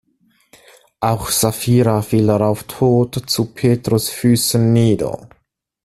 [0.99, 5.29] Auch Saphira fiel darauf tot zu Petrus’ Füßen nieder.